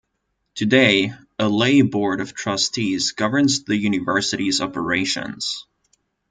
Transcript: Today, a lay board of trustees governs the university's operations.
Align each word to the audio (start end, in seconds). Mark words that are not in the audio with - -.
Today, 0.55 1.13
a 1.37 1.47
lay 1.47 1.83
board 1.83 2.21
of 2.21 2.33
trustees 2.33 3.11
governs 3.11 3.65
the 3.65 3.77
university's 3.77 4.59
operations. 4.59 5.67